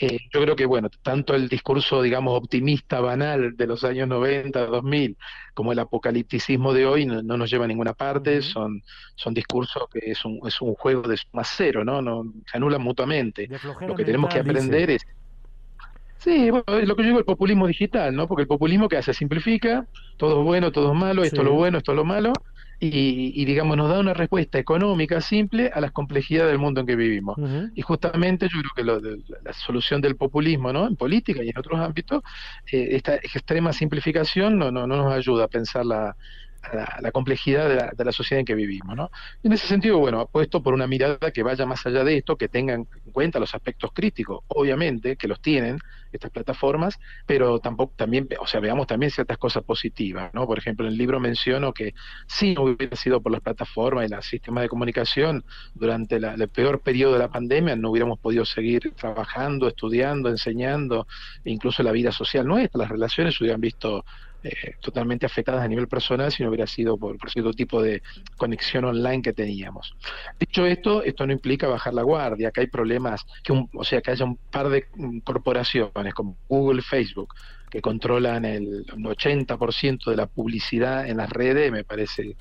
Eh, 0.00 0.18
yo 0.32 0.42
creo 0.42 0.56
que, 0.56 0.66
bueno, 0.66 0.88
tanto 1.02 1.34
el 1.34 1.48
discurso, 1.48 2.02
digamos, 2.02 2.34
optimista, 2.36 3.00
banal 3.00 3.56
de 3.56 3.66
los 3.66 3.84
años 3.84 4.08
90, 4.08 4.66
2000, 4.66 5.16
como 5.54 5.72
el 5.72 5.78
apocalipticismo 5.78 6.72
de 6.72 6.86
hoy 6.86 7.06
no, 7.06 7.22
nos 7.22 7.50
lleva 7.50 7.64
a 7.64 7.68
ninguna 7.68 7.94
parte, 7.94 8.42
son, 8.42 8.82
son 9.16 9.34
discursos 9.34 9.84
que 9.92 10.10
es 10.10 10.24
un, 10.24 10.40
es 10.46 10.60
un 10.60 10.74
juego 10.74 11.02
de 11.02 11.16
suma 11.16 11.42
cero, 11.44 11.84
¿no? 11.84 12.00
no 12.00 12.24
se 12.50 12.56
anulan 12.56 12.82
mutuamente. 12.82 13.48
Lo 13.80 13.94
que 13.94 14.04
tenemos 14.04 14.32
que 14.32 14.40
aprender 14.40 14.90
es... 14.90 15.06
Sí, 16.18 16.50
bueno, 16.50 16.64
es 16.66 16.88
lo 16.88 16.96
que 16.96 17.02
yo 17.02 17.08
digo 17.08 17.18
el 17.20 17.24
populismo 17.24 17.68
digital, 17.68 18.14
¿no? 18.14 18.26
Porque 18.26 18.42
el 18.42 18.48
populismo 18.48 18.88
que 18.88 18.96
hace 18.96 19.14
simplifica, 19.14 19.86
todo 20.16 20.40
es 20.40 20.44
bueno, 20.44 20.72
todo 20.72 20.92
es 20.92 20.98
malo, 20.98 21.22
esto 21.22 21.42
es 21.42 21.44
lo 21.44 21.52
bueno, 21.52 21.78
esto 21.78 21.92
es 21.92 21.96
lo 21.96 22.04
malo, 22.04 22.32
y, 22.80 23.44
digamos, 23.44 23.76
nos 23.76 23.90
da 23.90 23.98
una 23.98 24.14
respuesta 24.14 24.58
económica 24.58 25.20
simple 25.20 25.70
a 25.74 25.80
las 25.80 25.90
complejidades 25.90 26.52
del 26.52 26.60
mundo 26.60 26.80
en 26.80 26.86
que 26.86 26.94
vivimos. 26.94 27.36
Y 27.74 27.82
justamente 27.82 28.48
yo 28.48 28.60
creo 28.60 29.00
que 29.00 29.42
la 29.42 29.52
solución 29.52 30.00
del 30.00 30.16
populismo, 30.16 30.72
¿no? 30.72 30.86
En 30.86 30.94
política 30.94 31.42
y 31.42 31.48
en 31.48 31.58
otros 31.58 31.80
ámbitos, 31.80 32.22
eh, 32.70 32.90
esta 32.92 33.16
extrema 33.16 33.72
simplificación 33.72 34.58
no, 34.58 34.70
no, 34.70 34.86
no 34.86 34.96
nos 34.96 35.12
ayuda 35.12 35.44
a 35.44 35.48
pensar 35.48 35.84
la, 35.84 36.16
la, 37.00 37.12
complejidad 37.12 37.68
de 37.68 37.76
la, 37.76 37.92
la, 37.96 38.12
sociedad 38.12 38.40
en 38.40 38.46
que 38.46 38.54
vivimos. 38.54 38.96
¿no? 38.96 39.10
en 39.42 39.52
ese 39.52 39.66
sentido, 39.66 39.98
bueno, 39.98 40.20
apuesto 40.20 40.62
por 40.62 40.74
una 40.74 40.86
mirada 40.86 41.30
que 41.30 41.42
vaya 41.42 41.66
más 41.66 41.86
allá 41.86 42.04
de 42.04 42.18
esto, 42.18 42.36
que 42.36 42.48
tengan 42.48 42.86
en 43.04 43.12
cuenta 43.12 43.38
los 43.38 43.54
aspectos 43.54 43.90
críticos, 43.92 44.40
obviamente, 44.48 45.16
que 45.16 45.28
los 45.28 45.40
tienen 45.40 45.78
estas 46.12 46.30
plataformas, 46.30 46.98
pero 47.26 47.58
tampoco 47.58 47.92
también, 47.96 48.28
o 48.40 48.46
sea, 48.46 48.60
veamos 48.60 48.86
también 48.86 49.10
ciertas 49.10 49.38
cosas 49.38 49.62
positivas, 49.64 50.32
¿no? 50.32 50.46
Por 50.46 50.58
ejemplo, 50.58 50.86
en 50.86 50.92
el 50.92 50.98
libro 50.98 51.20
menciono 51.20 51.72
que 51.72 51.94
si 52.26 52.54
no 52.54 52.62
hubiera 52.62 52.96
sido 52.96 53.20
por 53.20 53.32
las 53.32 53.40
plataformas 53.40 54.06
y 54.06 54.14
los 54.14 54.26
sistemas 54.26 54.62
de 54.62 54.68
comunicación 54.68 55.44
durante 55.74 56.16
el 56.16 56.48
peor 56.48 56.80
periodo 56.80 57.14
de 57.14 57.18
la 57.20 57.28
pandemia, 57.28 57.76
no 57.76 57.90
hubiéramos 57.90 58.18
podido 58.18 58.44
seguir 58.44 58.92
trabajando, 58.96 59.68
estudiando, 59.68 60.28
enseñando, 60.28 61.06
incluso 61.44 61.82
la 61.82 61.92
vida 61.92 62.12
social 62.12 62.46
nuestra, 62.46 62.78
las 62.78 62.90
relaciones 62.90 63.36
se 63.36 63.44
hubieran 63.44 63.60
visto 63.60 64.04
eh, 64.44 64.74
totalmente 64.80 65.26
afectadas 65.26 65.64
a 65.64 65.68
nivel 65.68 65.88
personal 65.88 66.30
si 66.30 66.42
no 66.42 66.48
hubiera 66.48 66.66
sido 66.66 66.96
por, 66.96 67.18
cierto 67.30 67.52
tipo 67.52 67.82
de 67.82 68.02
conexión 68.36 68.84
online 68.84 69.20
que 69.20 69.32
teníamos. 69.32 69.94
Dicho 70.38 70.64
esto, 70.64 71.02
esto 71.02 71.26
no 71.26 71.32
implica 71.32 71.66
bajar 71.66 71.94
la 71.94 72.02
guardia, 72.02 72.50
que 72.52 72.60
hay 72.60 72.66
problemas, 72.68 73.26
que 73.42 73.52
o 73.52 73.84
sea, 73.84 74.00
que 74.00 74.12
haya 74.12 74.24
un 74.24 74.36
par 74.36 74.68
de 74.68 74.86
mm, 74.94 75.18
corporaciones 75.20 76.14
como 76.14 76.36
Google, 76.48 76.82
Facebook, 76.82 77.34
que 77.68 77.80
controlan 77.80 78.44
el 78.44 78.86
80% 78.86 80.10
de 80.10 80.16
la 80.16 80.26
publicidad 80.26 81.08
en 81.08 81.18
las 81.18 81.28
redes, 81.30 81.70
me 81.70 81.84
parece 81.84 82.36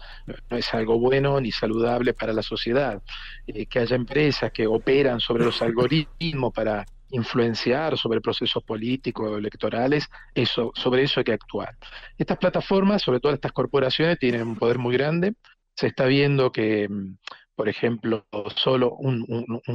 no 0.49 0.57
es 0.57 0.73
algo 0.73 0.99
bueno 0.99 1.41
ni 1.41 1.51
saludable 1.51 2.13
para 2.13 2.31
la 2.31 2.43
sociedad. 2.43 3.01
Eh, 3.47 3.65
que 3.65 3.79
haya 3.79 3.95
empresas 3.95 4.51
que 4.51 4.67
operan 4.67 5.19
sobre 5.19 5.45
los 5.45 5.61
algoritmos 5.61 6.53
para 6.53 6.85
influenciar 7.09 7.97
sobre 7.97 8.21
procesos 8.21 8.63
políticos 8.63 9.37
electorales, 9.37 10.07
eso, 10.33 10.71
sobre 10.75 11.03
eso 11.03 11.19
hay 11.19 11.23
que 11.25 11.33
actuar. 11.33 11.75
Estas 12.17 12.37
plataformas, 12.37 13.01
sobre 13.01 13.19
todo 13.19 13.33
estas 13.33 13.51
corporaciones, 13.51 14.19
tienen 14.19 14.41
un 14.43 14.55
poder 14.55 14.77
muy 14.77 14.93
grande. 14.95 15.33
Se 15.75 15.87
está 15.87 16.05
viendo 16.05 16.51
que, 16.51 16.87
mm, 16.89 17.17
por 17.55 17.69
ejemplo, 17.69 18.25
solo 18.55 18.95
un, 18.95 19.25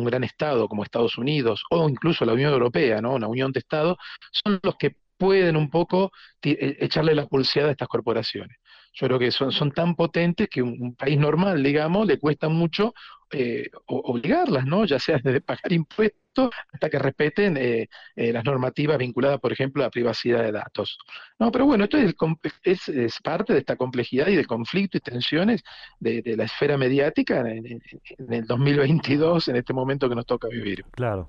gran 0.05 0.25
Estado 0.25 0.69
como 0.69 0.85
Estados 0.85 1.19
Unidos 1.19 1.63
o 1.71 1.89
incluso 1.89 2.25
la 2.25 2.33
Unión 2.35 2.53
Europea, 2.53 3.01
¿no? 3.01 3.15
una 3.15 3.29
unión 3.29 3.53
de 3.53 3.61
Estados, 3.61 3.97
son 4.45 4.61
los 4.63 4.77
que 4.77 4.97
pueden 5.17 5.57
un 5.57 5.71
poco 5.71 6.11
e, 6.43 6.77
echarle 6.81 7.15
la 7.15 7.27
pulseada 7.27 7.69
a 7.69 7.73
estas 7.73 7.89
corporaciones. 7.89 8.57
Yo 8.95 9.07
creo 9.07 9.19
que 9.19 9.31
son, 9.31 9.53
son 9.53 9.73
tan 9.73 9.95
potentes 9.95 10.49
que 10.49 10.63
un, 10.63 10.95
país 10.97 11.19
normal, 11.19 11.63
digamos, 11.63 12.07
le 12.07 12.19
cuesta 12.19 12.49
mucho 12.49 12.93
eh, 13.31 13.71
obligarlas, 13.87 14.67
¿no? 14.67 14.85
Ya 14.85 14.99
sea 14.99 15.19
desde 15.23 15.41
pagar 15.41 15.73
impuestos 15.73 16.22
hasta 16.73 16.91
que 16.91 16.99
respeten 16.99 17.57
eh, 17.57 17.89
eh, 18.17 18.33
las 18.33 18.45
normativas 18.45 18.99
vinculadas, 18.99 19.41
por 19.41 19.53
ejemplo, 19.53 19.83
a 19.83 19.87
la 19.87 19.91
privacidad 19.91 20.43
de 20.43 20.53
datos. 20.53 20.99
No, 21.39 21.51
pero 21.53 21.67
bueno, 21.67 21.85
esto 21.85 21.99
es, 21.99 22.89
es, 22.89 23.21
parte 23.23 23.53
de 23.53 23.61
esta 23.61 23.77
complejidad 23.77 24.29
y 24.29 24.37
del 24.37 24.47
conflicto 24.47 24.97
y 24.97 25.01
tensiones 25.01 25.63
de, 26.01 26.23
la 26.37 26.45
esfera 26.45 26.79
mediática 26.79 27.41
en, 27.41 27.67
en 27.67 28.33
el 28.33 28.47
2022, 28.47 29.49
en 29.49 29.57
este 29.57 29.73
momento 29.73 30.09
que 30.09 30.15
nos 30.15 30.27
toca 30.27 30.49
vivir. 30.49 30.85
Claro. 30.93 31.29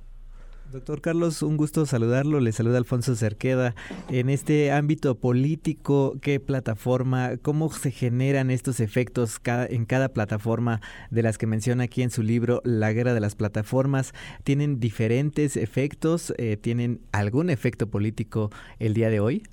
Doctor 0.74 1.02
Carlos, 1.02 1.44
un 1.44 1.56
gusto 1.56 1.86
saludarlo. 1.86 2.40
Le 2.40 2.52
saluda 2.52 2.80
Alfonso 2.80 3.16
Cerqueda. 3.16 3.76
En 4.10 4.28
este 4.28 4.72
ámbito 4.72 5.14
político, 5.14 6.18
¿qué 6.20 6.40
plataforma, 6.40 7.38
cómo 7.44 7.72
se 7.72 7.92
generan 7.92 8.50
estos 8.50 8.80
efectos 8.80 9.40
en 9.46 9.86
cada 9.86 10.10
plataforma 10.10 10.82
de 11.12 11.22
las 11.22 11.38
que 11.38 11.46
menciona 11.46 11.84
aquí 11.84 12.02
en 12.02 12.10
su 12.10 12.24
libro 12.24 12.60
La 12.66 12.92
Guerra 12.92 13.14
de 13.14 13.20
las 13.20 13.36
Plataformas? 13.36 14.16
¿Tienen 14.44 14.80
diferentes 14.80 15.58
efectos? 15.58 16.34
Eh, 16.40 16.58
¿Tienen 16.58 17.02
algún 17.12 17.52
efecto 17.52 17.86
político 17.92 18.50
el 18.80 18.96
día 18.96 19.12
de 19.12 19.20
hoy? 19.20 19.44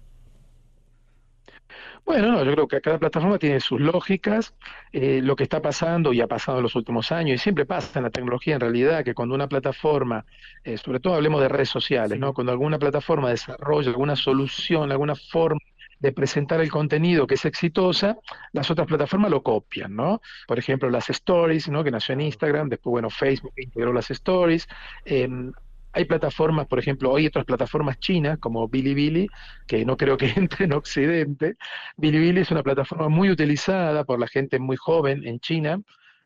Bueno, 2.10 2.32
no, 2.32 2.42
yo 2.42 2.50
creo 2.50 2.66
que 2.66 2.80
cada 2.80 2.98
plataforma 2.98 3.38
tiene 3.38 3.60
sus 3.60 3.80
lógicas. 3.80 4.52
Eh, 4.90 5.20
lo 5.22 5.36
que 5.36 5.44
está 5.44 5.62
pasando 5.62 6.12
y 6.12 6.20
ha 6.20 6.26
pasado 6.26 6.58
en 6.58 6.64
los 6.64 6.74
últimos 6.74 7.12
años, 7.12 7.36
y 7.36 7.38
siempre 7.38 7.66
pasa 7.66 8.00
en 8.00 8.02
la 8.02 8.10
tecnología 8.10 8.54
en 8.56 8.60
realidad, 8.60 9.04
que 9.04 9.14
cuando 9.14 9.36
una 9.36 9.46
plataforma, 9.46 10.26
eh, 10.64 10.76
sobre 10.76 10.98
todo 10.98 11.14
hablemos 11.14 11.40
de 11.40 11.48
redes 11.48 11.68
sociales, 11.68 12.18
¿no? 12.18 12.34
Cuando 12.34 12.50
alguna 12.50 12.80
plataforma 12.80 13.30
desarrolla 13.30 13.90
alguna 13.90 14.16
solución, 14.16 14.90
alguna 14.90 15.14
forma 15.14 15.60
de 16.00 16.10
presentar 16.10 16.60
el 16.60 16.68
contenido 16.68 17.28
que 17.28 17.34
es 17.34 17.44
exitosa, 17.44 18.18
las 18.50 18.68
otras 18.72 18.88
plataformas 18.88 19.30
lo 19.30 19.44
copian, 19.44 19.94
¿no? 19.94 20.20
Por 20.48 20.58
ejemplo, 20.58 20.90
las 20.90 21.08
stories, 21.10 21.68
¿no? 21.68 21.84
Que 21.84 21.92
nació 21.92 22.14
en 22.14 22.22
Instagram, 22.22 22.70
después, 22.70 22.90
bueno, 22.90 23.08
Facebook 23.10 23.52
integró 23.56 23.92
las 23.92 24.10
stories. 24.10 24.66
Em, 25.04 25.52
hay 25.92 26.04
plataformas, 26.04 26.66
por 26.66 26.78
ejemplo, 26.78 27.14
hay 27.16 27.26
otras 27.26 27.44
plataformas 27.44 27.98
chinas 27.98 28.38
como 28.38 28.68
Bilibili, 28.68 29.28
que 29.66 29.84
no 29.84 29.96
creo 29.96 30.16
que 30.16 30.26
entre 30.36 30.66
en 30.66 30.72
Occidente. 30.72 31.56
Bilibili 31.96 32.40
es 32.40 32.50
una 32.50 32.62
plataforma 32.62 33.08
muy 33.08 33.30
utilizada 33.30 34.04
por 34.04 34.18
la 34.20 34.28
gente 34.28 34.58
muy 34.58 34.76
joven 34.76 35.26
en 35.26 35.40
China, 35.40 35.80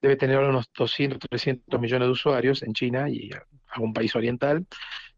debe 0.04 0.16
tener 0.16 0.38
unos 0.38 0.70
200, 0.76 1.18
300 1.18 1.80
millones 1.80 2.08
de 2.08 2.12
usuarios 2.12 2.62
en 2.62 2.74
China 2.74 3.08
y 3.08 3.30
algún 3.70 3.94
país 3.94 4.14
oriental. 4.14 4.66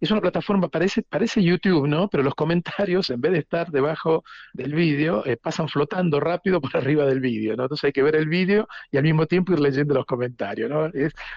Es 0.01 0.13
una 0.13 0.21
plataforma, 0.21 0.69
parece, 0.69 1.03
parece 1.03 1.43
YouTube, 1.43 1.89
¿no? 1.89 2.09
Pero 2.09 2.23
los 2.23 2.35
comentarios, 2.37 3.11
en 3.11 3.21
vez 3.21 3.33
de 3.33 3.39
estar 3.41 3.73
debajo 3.73 4.23
del 4.53 4.75
vídeo, 4.75 5.27
eh, 5.27 5.37
pasan 5.37 5.69
flotando 5.69 6.21
rápido 6.21 6.61
por 6.61 6.77
arriba 6.77 7.05
del 7.05 7.19
vídeo. 7.19 7.53
Entonces 7.53 7.83
hay 7.83 7.93
que 7.93 8.05
ver 8.05 8.15
el 8.15 8.29
vídeo 8.29 8.69
y 8.93 8.97
al 8.97 9.03
mismo 9.03 9.27
tiempo 9.27 9.53
ir 9.53 9.59
leyendo 9.59 9.95
los 9.95 10.07
comentarios, 10.07 10.93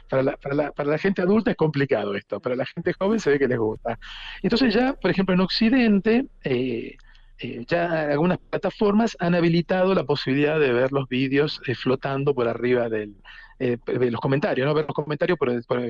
para 0.08 0.92
la 0.92 0.98
gente 1.00 1.24
adulta 1.24 1.50
es 1.50 1.58
complicado 1.58 2.14
esto, 2.14 2.40
para 2.40 2.56
la 2.56 2.68
gente 2.68 2.94
joven 2.94 3.20
se 3.20 3.32
ve 3.32 3.40
que 3.40 3.48
les 3.48 3.58
gusta. 3.58 3.98
Entonces 4.44 4.74
ya, 4.76 4.94
por 4.94 5.10
ejemplo, 5.10 5.34
en 5.34 5.42
Occidente... 5.42 6.26
Eh, 6.44 6.98
eh, 7.40 7.64
ya 7.68 8.02
algunas 8.12 8.38
plataformas 8.38 9.16
han 9.20 9.36
habilitado 9.36 9.94
la 9.94 10.04
posibilidad 10.04 10.60
de 10.60 10.74
ver 10.74 10.92
los 10.92 11.08
vídeos 11.08 11.62
flotando 11.76 12.34
por 12.34 12.48
arriba 12.48 12.90
del, 12.90 13.16
eh, 13.62 13.78
los 13.86 14.22
comentarios, 14.22 14.66
¿no? 14.66 14.74
ver 14.74 14.86
los 14.86 14.96
comentarios 14.96 15.38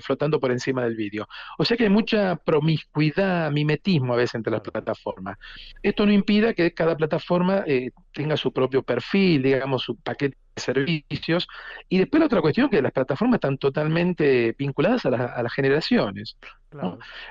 flotando 0.01 0.39
por 0.39 0.51
encima 0.51 0.83
del 0.83 0.95
vídeo. 0.95 1.27
O 1.59 1.63
sea 1.63 1.77
que 1.77 1.83
hay 1.83 1.89
mucha 1.89 2.35
promiscuidad, 2.35 3.51
mimetismo 3.51 4.13
a 4.13 4.17
veces 4.17 4.35
entre 4.35 4.51
las 4.51 4.61
plataformas. 4.61 5.37
Esto 5.83 6.05
no 6.05 6.11
impide 6.11 6.55
que 6.55 6.73
cada 6.73 6.97
plataforma 6.97 7.63
eh, 7.67 7.91
tenga 8.11 8.37
su 8.37 8.51
propio 8.51 8.81
perfil, 8.81 9.43
digamos, 9.43 9.83
su 9.83 9.95
paquete 9.97 10.35
servicios. 10.59 11.47
Y 11.87 11.99
después 11.99 12.19
la 12.19 12.27
otra 12.27 12.41
cuestión 12.41 12.65
es 12.65 12.71
que 12.71 12.81
las 12.81 12.91
plataformas 12.91 13.37
están 13.37 13.57
totalmente 13.57 14.55
vinculadas 14.57 15.05
a, 15.05 15.09
a 15.09 15.43
las 15.43 15.53
generaciones. 15.53 16.37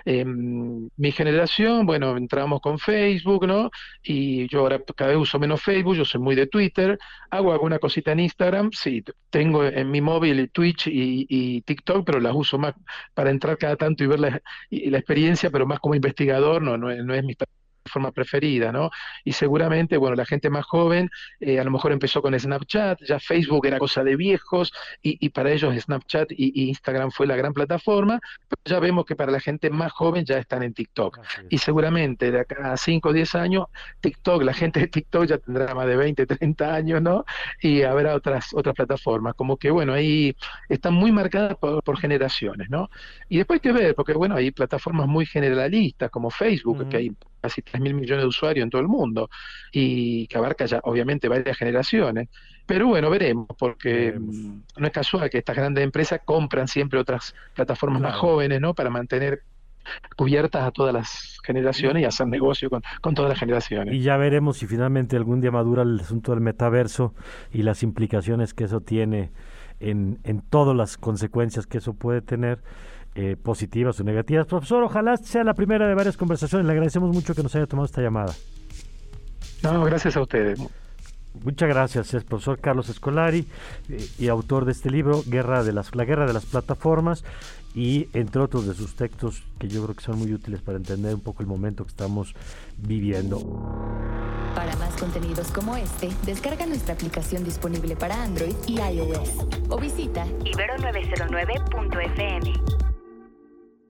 Em, 0.05 0.89
mi 0.97 1.13
generación, 1.13 1.87
bueno, 1.87 2.17
entramos 2.17 2.61
con 2.61 2.79
Facebook, 2.79 3.47
¿no? 3.47 3.71
Y 4.03 4.49
yo 4.49 4.61
ahora 4.61 4.81
cada 4.97 5.11
vez 5.11 5.19
uso 5.19 5.39
menos 5.39 5.63
Facebook, 5.63 5.95
yo 5.97 6.05
soy 6.05 6.21
muy 6.21 6.35
de 6.35 6.47
Twitter, 6.47 6.99
hago 7.31 7.53
alguna 7.53 7.79
cosita 7.79 8.13
en 8.13 8.21
Instagram, 8.21 8.71
sí, 8.73 9.05
tengo 9.31 9.65
en 9.65 9.91
mi 9.91 10.01
móvil 10.01 10.51
Twitch 10.51 10.89
y, 10.89 11.63
TikTok, 11.63 12.05
pero 12.05 12.21
las 12.21 12.35
uso 12.35 12.59
más 12.59 12.75
para 13.15 13.31
entrar 13.31 13.59
cada 13.59 13.77
tanto 13.77 14.05
y 14.05 14.07
ver 14.09 14.21
la, 14.21 14.43
la 14.71 14.99
experiencia, 14.99 15.51
pero 15.51 15.67
más 15.67 15.79
como 15.81 15.95
investigador, 15.95 16.63
no, 16.63 16.77
no, 16.77 16.95
no 16.95 17.15
es 17.15 17.25
mi 17.25 17.35
forma 17.89 18.13
preferida, 18.13 18.73
¿no? 18.73 18.91
Y 19.25 19.33
seguramente, 19.33 19.97
bueno, 19.97 20.17
la 20.17 20.27
gente 20.27 20.51
más 20.51 20.65
joven 20.65 21.11
eh, 21.41 21.59
a 21.59 21.65
lo 21.65 21.71
mejor 21.71 21.93
empezó 21.93 22.23
con 22.23 22.39
Snapchat, 22.39 23.03
ya 23.05 23.19
Facebook 23.19 23.67
era 23.67 23.79
cosa 23.79 24.05
de 24.05 24.17
viejos 24.17 24.73
y, 25.03 25.29
para 25.31 25.51
ellos 25.51 25.75
Snapchat 25.75 26.33
y, 26.33 26.69
Instagram 26.69 27.11
fue 27.11 27.27
la 27.27 27.37
gran 27.37 27.53
plataforma, 27.53 28.21
pero 28.49 28.61
ya 28.65 28.81
vemos 28.81 29.05
que 29.05 29.17
para 29.17 29.33
la 29.33 29.41
gente 29.41 29.71
más 29.71 29.93
joven 29.93 30.25
ya 30.25 30.39
están 30.39 30.63
en 30.63 30.75
TikTok. 30.75 31.19
Y 31.49 31.59
seguramente 31.59 32.31
de 32.31 32.41
acá 32.41 32.73
a 32.73 32.77
5 32.77 33.09
o 33.09 33.13
10 33.13 33.35
años, 33.35 33.67
TikTok, 34.01 34.43
la 34.43 34.55
gente 34.55 34.81
de 34.81 34.89
TikTok 34.89 35.27
ya 35.27 35.39
tendrá 35.39 35.75
más 35.75 35.87
de 35.87 35.97
20, 35.97 36.27
30 36.27 36.75
años, 36.75 37.03
¿no? 37.03 37.25
Y 37.61 37.83
habrá 37.83 38.15
otras, 38.15 38.53
otras 38.55 38.75
plataformas, 38.75 39.35
como 39.35 39.57
que, 39.57 39.71
bueno, 39.71 39.93
ahí 39.93 40.35
están 40.69 40.95
muy 40.95 41.13
marcadas 41.13 41.57
por, 41.57 41.99
generaciones, 41.99 42.71
¿no? 42.71 42.91
Y 43.29 43.39
después 43.39 43.57
hay 43.57 43.61
que 43.61 43.73
ver, 43.73 43.95
porque, 43.95 44.13
bueno, 44.13 44.37
hay 44.37 44.51
plataformas 44.51 45.09
muy 45.09 45.27
generalistas 45.27 46.11
como 46.11 46.31
Facebook, 46.31 46.89
que 46.89 46.97
hay 46.97 47.13
casi 47.41 47.63
3 47.79 47.81
mil 47.81 47.95
millones 47.95 48.25
de 48.25 48.29
usuarios 48.29 48.65
en 48.65 48.71
todo 48.71 48.83
el 48.83 48.89
mundo 48.89 49.31
y 49.73 50.27
que 50.27 50.39
abarca 50.39 50.67
ya 50.67 50.81
obviamente 50.83 51.29
varias 51.29 51.57
generaciones. 51.57 52.29
Pero 52.67 52.89
bueno, 52.89 53.09
veremos, 53.09 53.47
porque 53.59 54.13
mm, 54.19 54.61
no 54.77 54.87
es 54.87 54.93
casual 54.93 55.31
que 55.31 55.39
estas 55.39 55.57
grandes 55.57 55.85
empresas 55.85 56.21
compran 56.25 56.69
siempre 56.69 56.99
otras 56.99 57.35
plataformas 57.55 58.03
más 58.03 58.17
jóvenes, 58.17 58.61
¿no? 58.61 58.75
Para 58.75 58.91
mantener 58.91 59.43
cubiertas 60.17 60.65
a 60.65 60.71
todas 60.71 60.93
las 60.93 61.39
generaciones 61.45 62.03
y 62.03 62.05
hacer 62.05 62.27
negocio 62.27 62.69
con, 62.69 62.83
con, 63.01 63.15
todas 63.15 63.31
las 63.31 63.39
generaciones. 63.39 63.95
Y 63.95 64.01
ya 64.01 64.19
veremos 64.19 64.59
si 64.59 64.67
finalmente 64.67 65.17
algún 65.17 65.41
día 65.41 65.51
madura 65.51 65.83
el 65.83 65.99
asunto 65.99 66.33
del 66.33 66.43
metaverso 66.43 67.15
y 67.53 67.63
las 67.63 67.83
implicaciones 67.83 68.53
que 68.53 68.65
eso 68.65 68.83
tiene 68.83 69.31
en, 69.81 70.19
en 70.25 70.43
todas 70.43 70.77
las 70.77 70.99
consecuencias 70.99 71.67
que 71.67 71.79
eso 71.79 71.95
puede 71.95 72.21
tener 72.21 72.59
eh, 73.21 73.35
positivas 73.35 73.99
o 73.99 74.05
negativas. 74.05 74.47
Profesor, 74.47 74.85
ojalá 74.85 75.17
sea 75.17 75.43
la 75.43 75.53
primera 75.53 75.89
de 75.89 75.95
varias 75.97 76.17
conversaciones. 76.17 76.65
Le 76.67 76.73
agradecemos 76.73 77.13
mucho 77.13 77.35
que 77.35 77.43
nos 77.43 77.53
haya 77.57 77.67
tomado 77.67 77.87
esta 77.87 78.01
llamada. 78.01 78.33
No, 79.65 79.83
gracias 79.83 80.17
a 80.17 80.21
ustedes. 80.21 80.61
Muchas 81.43 81.69
gracias. 81.69 82.15
Es 82.15 82.23
profesor 82.23 82.61
Carlos 82.61 82.89
Escolari 82.89 83.45
eh, 83.89 84.09
y 84.21 84.29
autor 84.29 84.67
de 84.67 84.71
este 84.71 84.89
libro, 84.89 85.25
Guerra 85.27 85.65
de 85.65 85.73
las, 85.73 85.97
La 85.97 86.05
Guerra 86.05 86.27
de 86.27 86.33
las 86.33 86.47
Plataformas, 86.47 87.25
y 87.75 88.09
entre 88.13 88.41
otros 88.41 88.69
de 88.69 88.75
sus 88.75 88.95
textos 88.95 89.43
que 89.59 89.67
yo 89.67 89.83
creo 89.83 89.97
que 89.97 90.05
son 90.05 90.17
muy 90.17 90.33
útiles 90.33 90.63
para 90.63 90.79
entender 90.79 91.13
un 91.13 91.21
poco 91.21 91.43
el 91.43 91.49
momento 91.49 91.83
que 91.83 91.91
estamos 91.91 92.37
viviendo. 92.77 93.41
Para 94.55 94.77
más 94.77 94.95
contenidos 94.95 95.51
como 95.51 95.77
este, 95.77 96.09
descarga 96.25 96.67
nuestra 96.67 96.95
aplicación 96.95 97.43
disponible 97.43 97.97
para 97.97 98.23
Android 98.23 98.55
y 98.69 98.81
iOS 98.81 99.31
o 99.71 99.77
visita 99.77 100.25
ibero909.fm. 100.45 102.88